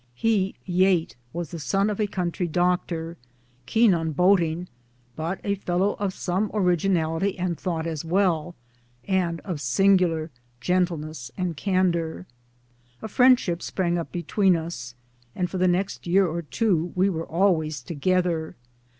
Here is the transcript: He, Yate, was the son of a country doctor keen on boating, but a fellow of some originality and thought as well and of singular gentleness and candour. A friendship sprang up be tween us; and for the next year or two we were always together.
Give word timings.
He, 0.15 0.55
Yate, 0.65 1.15
was 1.31 1.51
the 1.51 1.59
son 1.59 1.87
of 1.87 1.99
a 1.99 2.07
country 2.07 2.47
doctor 2.47 3.17
keen 3.67 3.93
on 3.93 4.13
boating, 4.13 4.67
but 5.15 5.39
a 5.43 5.53
fellow 5.53 5.93
of 5.99 6.11
some 6.15 6.49
originality 6.55 7.37
and 7.37 7.55
thought 7.55 7.85
as 7.85 8.03
well 8.03 8.55
and 9.07 9.41
of 9.41 9.61
singular 9.61 10.31
gentleness 10.59 11.29
and 11.37 11.55
candour. 11.55 12.25
A 13.03 13.07
friendship 13.07 13.61
sprang 13.61 13.99
up 13.99 14.11
be 14.11 14.23
tween 14.23 14.55
us; 14.55 14.95
and 15.35 15.51
for 15.51 15.59
the 15.59 15.67
next 15.67 16.07
year 16.07 16.25
or 16.25 16.41
two 16.41 16.91
we 16.95 17.07
were 17.07 17.27
always 17.27 17.83
together. 17.83 18.55